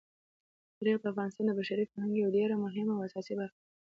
[0.77, 3.63] تاریخ د افغانستان د بشري فرهنګ یوه ډېره مهمه او اساسي برخه ده.